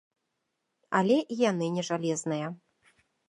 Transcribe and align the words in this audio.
Але 0.99 1.17
і 1.35 1.37
яны 1.51 1.67
не 1.77 1.83
жалезныя. 1.91 2.47